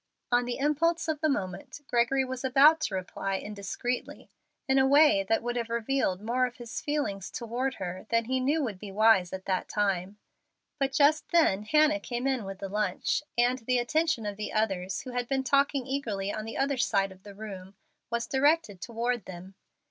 [0.31, 4.31] On the impulse of the moment, Gregory was about to reply indiscreetly
[4.67, 8.39] in a way that would have revealed more of his feelings toward her than he
[8.39, 10.17] knew would be wise at that time.
[10.79, 15.01] But just then Hannah came in with the lunch, and the attention of the others,
[15.01, 17.75] who had been talking eagerly on the other side of the room,
[18.09, 19.53] was directed toward them.